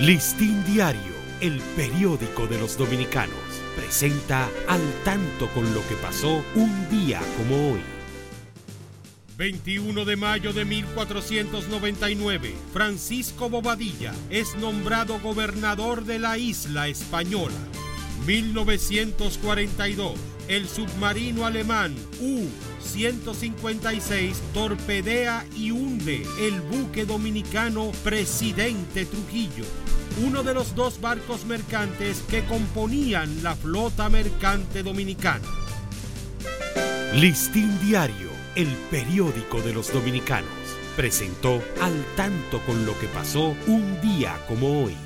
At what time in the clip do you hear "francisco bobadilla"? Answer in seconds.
12.74-14.12